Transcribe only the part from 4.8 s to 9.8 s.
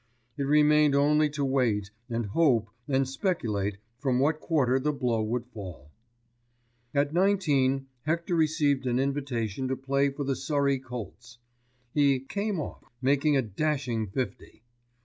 blow would fall. At nineteen Hector received an invitation to